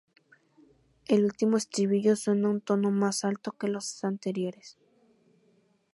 El 1.05 1.23
último 1.25 1.57
estribillo 1.57 2.15
suena 2.15 2.49
un 2.49 2.59
tono 2.61 2.89
más 2.89 3.23
alto 3.23 3.51
que 3.51 3.67
los 3.67 4.03
anteriores. 4.03 4.79